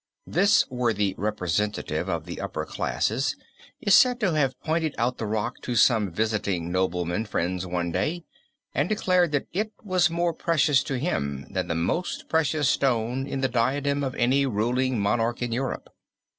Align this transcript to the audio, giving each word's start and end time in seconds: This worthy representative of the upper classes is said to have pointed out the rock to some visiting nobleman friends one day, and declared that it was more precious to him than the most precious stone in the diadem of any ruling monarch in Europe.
This 0.25 0.67
worthy 0.71 1.13
representative 1.15 2.09
of 2.09 2.25
the 2.25 2.41
upper 2.41 2.65
classes 2.65 3.35
is 3.79 3.93
said 3.93 4.19
to 4.21 4.33
have 4.33 4.59
pointed 4.61 4.95
out 4.97 5.19
the 5.19 5.27
rock 5.27 5.61
to 5.61 5.75
some 5.75 6.09
visiting 6.11 6.71
nobleman 6.71 7.23
friends 7.25 7.67
one 7.67 7.91
day, 7.91 8.23
and 8.73 8.89
declared 8.89 9.31
that 9.33 9.45
it 9.53 9.71
was 9.83 10.09
more 10.09 10.33
precious 10.33 10.81
to 10.85 10.97
him 10.97 11.45
than 11.51 11.67
the 11.67 11.75
most 11.75 12.27
precious 12.29 12.67
stone 12.67 13.27
in 13.27 13.41
the 13.41 13.47
diadem 13.47 14.03
of 14.03 14.15
any 14.15 14.47
ruling 14.47 14.99
monarch 14.99 15.43
in 15.43 15.51
Europe. 15.51 15.91